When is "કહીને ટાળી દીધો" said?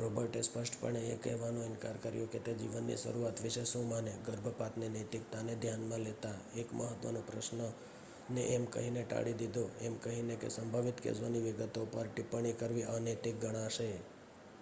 8.72-9.64